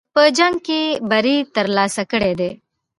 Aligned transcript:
په 0.15 0.23
جنګ 0.37 0.55
کې 0.67 0.81
بری 1.09 1.37
ترلاسه 1.55 2.03
کړی 2.11 2.33
دی. 2.39 2.51